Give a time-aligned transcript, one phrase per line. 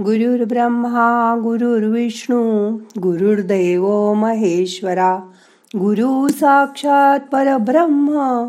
[0.00, 5.16] गुरुर्ब्रह्मा गुरुर्विष्णू गुरुर्दैव महेश्वरा
[5.76, 8.48] गुरु साक्षात परब्रह्म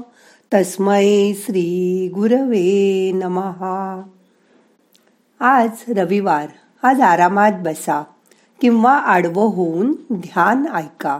[0.53, 4.01] तस्मै श्री गुरवे नमहा
[5.39, 6.47] आज रविवार
[6.83, 8.03] आज आरामात बसा
[8.61, 11.19] किंवा आडवं होऊन ध्यान ऐका.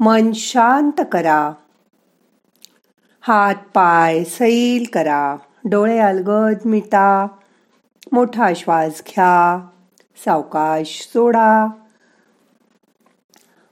[0.00, 1.52] मन शांत करा.
[3.20, 5.36] हात पाय सैल करा.
[5.64, 7.26] डोळे अलगद मिटा.
[8.10, 9.66] मोठा श्वास घ्या
[10.24, 11.66] सावकाश सोडा.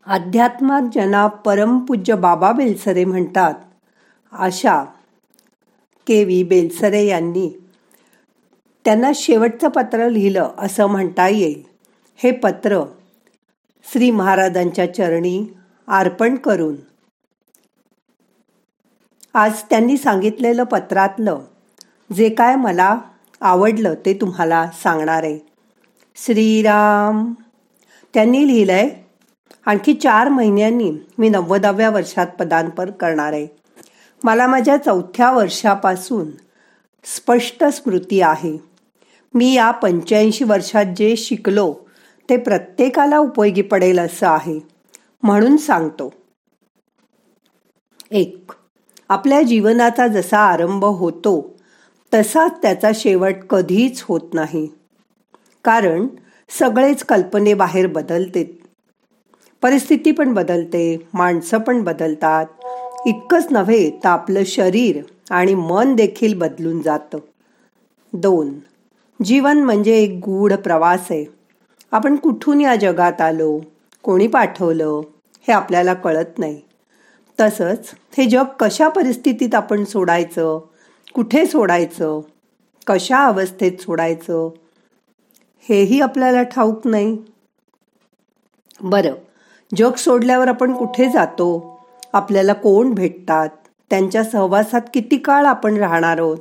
[0.06, 3.54] अध्यात्मात ज्यांना परमपूज्य बाबा बेलसरे म्हणतात
[4.32, 4.82] अशा
[6.06, 7.48] के व्ही बेलसरे यांनी
[8.84, 11.62] त्यांना शेवटचं पत्र लिहिलं असं म्हणता येईल.
[12.16, 12.82] हे पत्र
[13.84, 15.46] श्री महाराजांच्या चरणी
[15.88, 16.74] अर्पण करून
[19.34, 21.40] आज त्यांनी सांगितलेलं पत्रातलं
[22.16, 22.98] जे काय मला
[23.40, 25.38] आवडलं ते तुम्हाला सांगणार आहे.
[26.16, 27.32] श्रीराम.
[28.14, 28.88] त्यांनी लिहिलंय
[29.66, 33.46] आणखी चार महिन्यांनी मी नव्वदाव्या वर्षात पदांपर करणार आहे.
[34.24, 36.30] मला माझ्या चौथ्या वर्षापासून
[37.04, 38.58] स्पष्ट स्मृती आहे.
[39.34, 41.74] मी या पंच्याऐंशी वर्षात जे शिकलो
[42.30, 44.60] ते प्रत्येकाला उपयोगी पडेल असं आहे
[45.22, 46.12] म्हणून सांगतो.
[48.10, 48.52] एक
[49.08, 51.59] आपल्या जीवनाचा जसा आरंभ होतो
[52.14, 54.68] तसाच त्याचा शेवट कधीच होत नाही.
[55.64, 56.06] कारण
[56.58, 58.58] सगळेच कल्पनेबाहेर बदलते.
[59.62, 62.46] परिस्थिती पण बदलते माणसं पण बदलतात.
[63.06, 67.18] इतकंच नव्हे तर आपलं शरीर आणि मन देखील बदलून जातं.
[68.12, 68.58] दोन
[69.24, 71.24] जीवन म्हणजे एक गूढ प्रवास आहे.
[71.92, 73.60] आपण कुठून या जगात आलो
[74.02, 75.00] कोणी पाठवलं
[75.40, 76.60] हे आपल्याला कळत नाही.
[77.40, 80.60] तसंच हे जग कशा परिस्थितीत आपण सोडायचं
[81.14, 82.20] कुठे सोडायचं?
[82.86, 84.48] कशा अवस्थेत सोडायचं?
[85.68, 87.18] हेही आपल्याला ठाऊक नाही.
[88.80, 89.14] बरं
[89.76, 91.80] जग सोडल्यावर आपण कुठे जातो?
[92.12, 93.48] आपल्याला कोण भेटतात?
[93.90, 96.38] त्यांच्या सहवासात किती काळ आपण राहणार आहोत?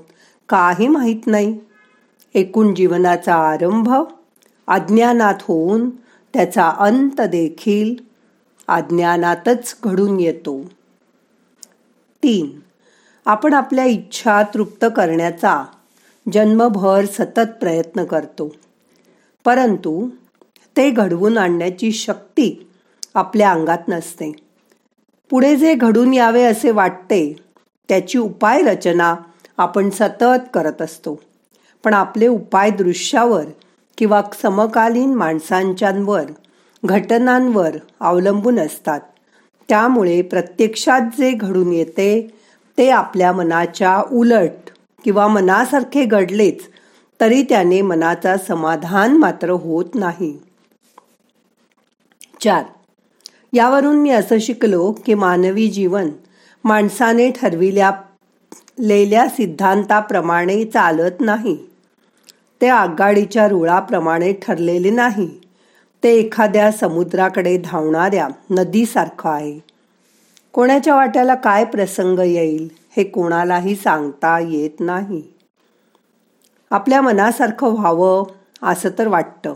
[0.50, 1.60] काही माहीत नाही.
[2.34, 3.90] एकूण जीवनाचा आरंभ
[4.68, 5.90] अज्ञानात होऊन
[6.34, 7.96] त्याचा अंत देखील
[8.68, 10.62] अज्ञानातच घडून येतो.
[12.24, 12.60] तीन
[13.30, 15.66] आपण आपल्या इच्छा तृप्त करण्याचा
[16.34, 18.56] जन्मभर सतत प्रयत्न करतो.
[19.46, 20.10] परंतु
[20.78, 22.70] ते घडवून आणण्याची शक्ती
[23.16, 24.32] आपल्या अंगात नसते.
[25.30, 27.36] पुढे जे घडून यावे असे वाटते
[27.90, 29.16] त्याची उपाय रचना
[29.58, 31.20] आपण सतत करत असतो.
[31.84, 33.46] पण आपले उपाय दृश्यावर
[33.98, 36.26] किंवा समकालीन माणसांच्यावर
[36.86, 39.00] घटनांवर अवलंबून असतात.
[39.70, 42.39] त्यामुळे प्रत्यक्षात जे घडून येते
[42.80, 44.70] ते आपल्या मनाच्या उलट
[45.04, 46.62] किंवा मनासारखे घडलेच
[47.22, 50.40] तरी त्याने मनाचा समाधान मात्र होत नाही.
[52.42, 52.64] चार.
[53.54, 56.10] यावरून मी असं शिकलो की मानवी जीवन
[56.64, 57.92] माणसाने ठरविल्या
[58.80, 61.58] लेल्या सिद्धांताप्रमाणे चालत नाही.
[62.62, 65.42] ते आगगाडीच्या रुळाप्रमाणे ठरलेले नाही.
[66.04, 69.69] ते एखाद्या समुद्राकडे धावणाऱ्या नदीसारखं आहे.
[70.54, 75.22] कोणाच्या वाट्याला काय प्रसंग येईल हे कोणालाही सांगता येत नाही.
[76.72, 78.24] आपल्या मनासारखं व्हावं
[78.64, 79.54] असं तर वाटतं.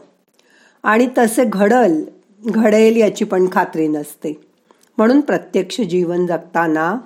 [0.84, 2.04] आणि तसे घडल
[2.46, 4.42] घडेल याची पण खात्री नसते.
[4.98, 6.98] म्हणून प्रत्यक्ष जीवन जगताना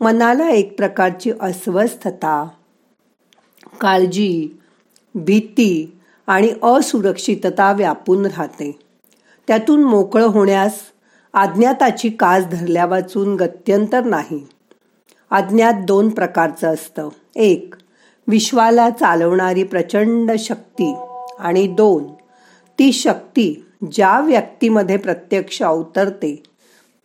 [0.00, 2.48] मनाला एक प्रकारची अस्वस्थता
[3.80, 4.48] काळजी
[5.14, 8.78] भीती आणि असुरक्षितता व्यापून राहते.
[9.46, 10.80] त्यातून मोकळं होण्यास
[11.34, 14.46] अज्ञाताची कास धरल्या वाचून गत्यंतर नाही.
[15.30, 17.08] अज्ञात दोन प्रकारचं असतं.
[17.36, 17.74] एक
[18.28, 20.94] विश्वाला चालवणारी प्रचंड शक्ती
[21.38, 22.04] आणि दोन
[22.78, 26.42] ती शक्ती ज्या व्यक्तीमध्ये प्रत्यक्ष अवतरते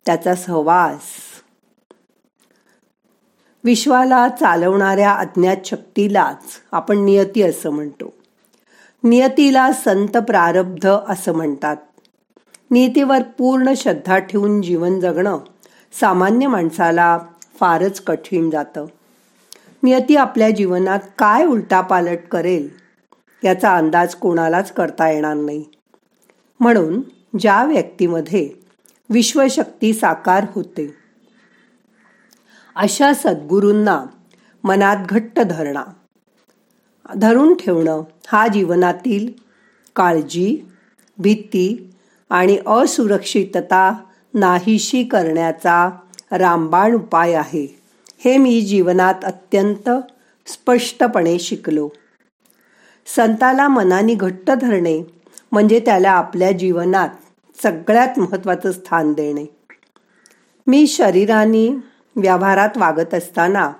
[0.05, 1.01] त्याचा सहवास.
[3.63, 8.13] विश्वाला चालवणाऱ्या अज्ञात शक्तीलाच आपण नियती असं म्हणतो.
[9.03, 11.77] नियतीला संत प्रारब्ध असं म्हणतात.
[12.71, 15.37] नीतीवर पूर्ण श्रद्धा ठेवून जीवन जगणं
[15.99, 17.19] सामान्य माणसाला
[17.59, 18.85] फारच कठीण जातं.
[19.83, 22.69] नियती आपल्या जीवनात काय उलटापालट करेल
[23.43, 25.65] याचा अंदाज कोणालाच करता येणार नाही.
[26.59, 27.01] म्हणून
[27.39, 28.49] ज्या व्यक्तीमध्ये
[29.09, 30.95] विश्वशक्ती साकार होते
[32.75, 34.05] अशा सद्गुरूंना
[34.63, 35.83] मनात घट्ट धरणा
[37.17, 39.31] धरून ठेवणं हा जीवनातील
[39.95, 40.57] काळजी
[41.17, 41.91] भीती
[42.29, 43.93] आणि असुरक्षितता
[44.33, 45.89] नाहीशी करण्याचा
[46.31, 47.79] रामबाण उपाय आहे.
[48.25, 49.89] हे मी जीवनात अत्यंत
[50.47, 51.89] स्पष्टपणे शिकलो.
[53.15, 55.01] संताला मनाने घट्ट धरणे
[55.51, 57.09] म्हणजे त्याला आपल्या जीवनात
[57.63, 59.45] सगळ्यात महत्वाचं स्थान देणे.
[60.67, 61.67] मी शरीराने
[62.15, 63.71] व्यवहारात वागत असताना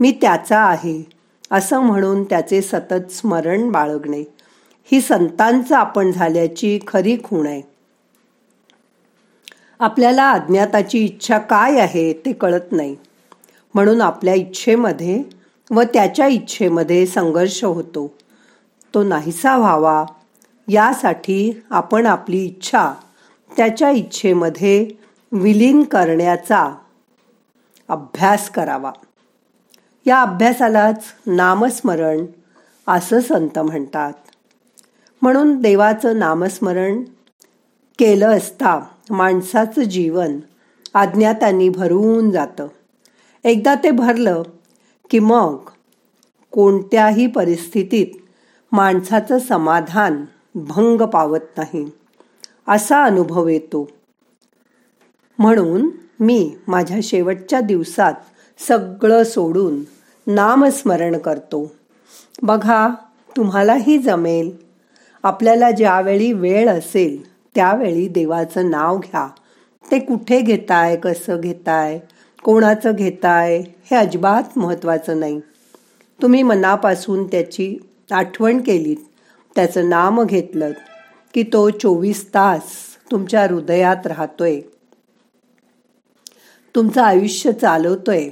[0.00, 1.02] मी त्याचा आहे
[1.50, 4.22] असं म्हणून त्याचे सतत स्मरण बाळगणे.
[4.84, 7.77] ही संतांचं आपण झाल्याची खरी खूण आहे.
[9.80, 12.96] आपल्याला अज्ञाताची इच्छा काय आहे ते कळत नाही.
[13.74, 15.22] म्हणून आपल्या इच्छेमध्ये
[15.70, 18.14] व त्याच्या इच्छेमध्ये संघर्ष होतो.
[18.94, 20.04] तो नाहीसा व्हावा.
[20.68, 22.94] यासाठी आपण आपली इच्छा
[23.56, 24.88] त्याच्या इच्छेमध्ये
[25.32, 26.74] विलीन करण्याचा
[27.88, 28.92] अभ्यास करावा.
[30.06, 32.24] या अभ्यासालाच नामस्मरण
[32.86, 34.12] असं संत म्हणतात.
[35.22, 37.02] म्हणून देवाचं नामस्मरण
[37.98, 40.38] केलं असता माणसाचं जीवन
[40.94, 42.68] अज्ञातांनी भरून जातं.
[43.44, 44.42] एकदा ते भरलं
[45.10, 45.56] की मग
[46.50, 48.06] कोणत्याही परिस्थितीत
[48.72, 50.24] माणसाचं समाधान
[50.54, 51.90] भंग पावत नाही.
[52.68, 53.88] असा अनुभव येतो.
[55.38, 55.90] म्हणून
[56.20, 58.12] मी माझ्या शेवटच्या दिवसात
[58.68, 59.80] सगळं सोडून
[60.26, 61.72] नामस्मरण करतो.
[62.42, 62.88] बघा
[63.36, 64.56] तुम्हालाही जमेल.
[65.22, 69.28] आपल्याला ज्यावेळी वेळ असेल त्यावेळी देवाचं नाव घ्या.
[69.90, 71.98] ते कुठे घेताय कसं घेताय
[72.42, 75.40] कोणाचं घेताय हे अजिबात महत्वाचं नाही.
[76.22, 77.76] तुम्ही मनापासून त्याची
[78.10, 78.96] आठवण केलीत
[79.54, 80.72] त्याचं नाम घेतलं
[81.34, 82.62] की तो चोवीस तास
[83.10, 84.60] तुमच्या हृदयात राहतोय.
[86.74, 88.28] तुमचं आयुष्य चालवतोय.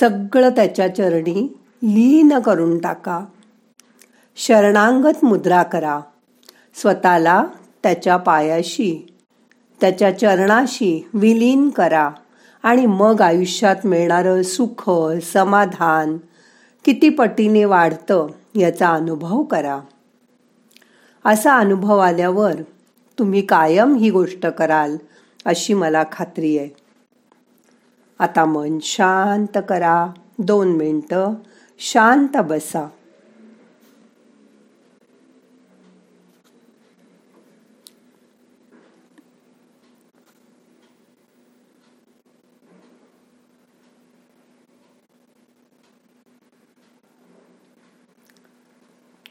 [0.00, 3.24] सगळं त्याच्या चरणी लीन करून टाका.
[4.36, 6.00] शरणांगत मुद्रा करा.
[6.74, 7.44] स्वतःला
[7.84, 9.06] त्याच्या पायाशी
[9.80, 12.10] त्याच्या चरणाशी विलीन करा
[12.62, 14.90] आणि मग आयुष्यात मिळणारं सुख
[15.22, 16.16] समाधान
[16.84, 18.26] किती पटीने वाढतं
[18.56, 19.80] याचा अनुभव करा.
[21.24, 22.52] असा अनुभव आल्यावर
[23.18, 24.96] तुम्ही कायम ही गोष्ट कराल
[25.44, 26.68] अशी मला खात्री आहे.
[28.18, 30.06] आता मन शांत करा.
[30.38, 31.34] दोन मिनटं
[31.78, 32.88] शांत बसा.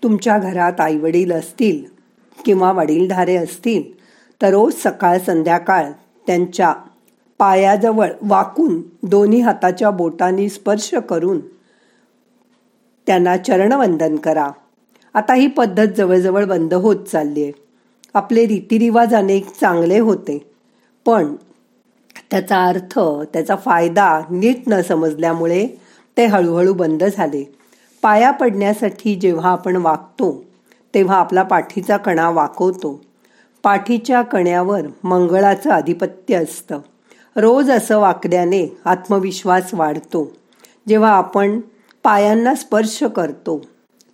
[0.03, 1.83] तुमच्या घरात आईवडील असतील
[2.45, 3.83] किंवा वडीलधारे असतील
[4.41, 5.91] तर रोज सकाळ संध्याकाळ
[6.27, 6.73] त्यांच्या
[7.39, 11.39] पायाजवळ वाकून दोन्ही हाताच्या बोटांनी स्पर्श करून
[13.07, 14.49] त्यांना चरणवंदन करा.
[15.13, 17.51] आता ही पद्धत जवळजवळ बंद होत चालली आहे
[18.13, 20.37] आपले रीतिरिवाज अनेक चांगले होते
[21.05, 21.35] पण
[22.31, 22.99] त्याचा अर्थ
[23.33, 25.67] त्याचा फायदा नीट न समजल्यामुळे
[26.17, 27.43] ते हळूहळू बंद झाले.
[28.03, 30.43] पाया पडण्यासाठी जेव्हा आपण वागतो
[30.93, 33.01] तेव्हा आपला पाठीचा कणा वाकवतो.
[33.63, 36.79] पाठीच्या कण्यावर मंगळाचं आधिपत्य असतं.
[37.35, 40.31] रोज असं वाकल्याने आत्मविश्वास वाढतो.
[40.87, 41.59] जेव्हा आपण
[42.03, 43.61] पायांना स्पर्श करतो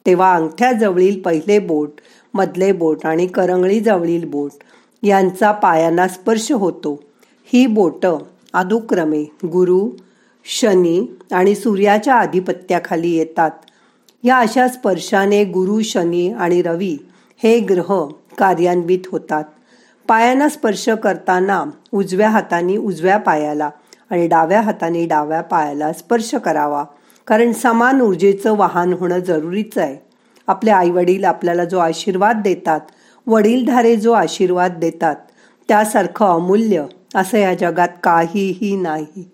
[0.06, 1.92] तेव्हा अंगठ्याजवळील पहिले बोट
[2.34, 4.52] मधले बोट आणि करंगळीजवळील बोट
[5.04, 7.00] यांचा पायांना स्पर्श होतो.
[7.54, 8.18] ही बोटं
[8.54, 9.90] अनुक्रमे गुरु
[10.46, 13.52] शनी आणि सूर्याच्या आधिपत्याखाली येतात.
[14.24, 16.98] या अशा स्पर्शाने गुरु शनी आणि रवी
[17.44, 18.06] हे ग्रह
[18.38, 19.44] कार्यान्वित होतात.
[20.08, 23.70] पायांना स्पर्श करताना उजव्या हाताने उजव्या पायाला
[24.10, 26.84] आणि डाव्या हाताने डाव्या पायाला स्पर्श करावा
[27.28, 29.98] कारण समान ऊर्जेचं वाहन होणं जरुरीचं आहे.
[30.48, 32.80] आपले आई वडील आपल्याला जो आशीर्वाद देतात
[33.28, 35.16] वडीलधारे जो आशीर्वाद देतात
[35.68, 36.86] त्यासारखं अमूल्य
[37.16, 39.30] असं या जगात काहीही नाही.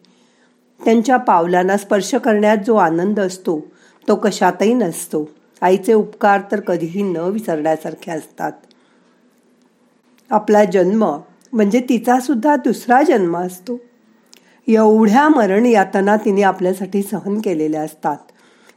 [0.79, 3.59] त्यांच्या पावलांना स्पर्श करण्यात जो आनंद असतो
[4.07, 5.29] तो कशातही नसतो.
[5.61, 8.51] आईचे उपकार तर कधीही न विसरण्यासारखे असतात.
[10.29, 11.17] आपला जन्म
[11.53, 13.77] म्हणजे तिचा सुद्धा दुसरा जन्म असतो.
[14.67, 18.17] एवढ्या मरण यातना तिने आपल्यासाठी सहन केलेल्या असतात.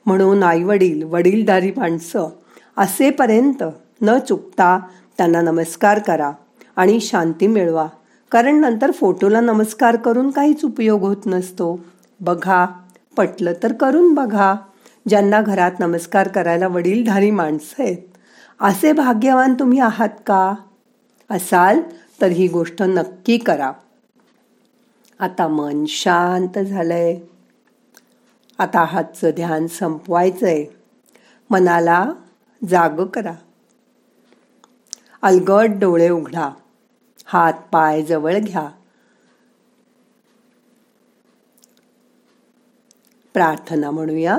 [0.07, 2.29] म्हणून आई वडील वडीलधारी माणसं
[2.77, 3.63] असेपर्यंत
[4.03, 4.79] न चुकता
[5.19, 6.33] त्यांना नमस्कार करा
[6.77, 7.87] आणि शांती मिळवा.
[8.31, 11.81] कारण नंतर फोटोला नमस्कार करून काहीच उपयोग होत नसतो.
[12.21, 12.67] बघा
[13.17, 14.55] पटलं तर करून बघा.
[15.09, 17.99] ज्यांना घरात नमस्कार करायला वडीलधारी माणसं आहेत.
[18.61, 20.55] असे भाग्यवान तुम्ही आहात का?
[21.31, 21.81] असाल
[22.21, 23.73] तर ही गोष्ट नक्की करा.
[25.19, 27.21] आता मन शांत झालंय.
[28.59, 30.65] आता हातचं ध्यान संपवायचंय.
[31.51, 32.13] मनाला
[32.69, 33.33] जाग करा.
[35.23, 36.51] अलगट डोळे उघडा.
[37.25, 38.69] हात पाय जवळ घ्या.
[43.35, 44.39] प्रार्थना म्हणूया.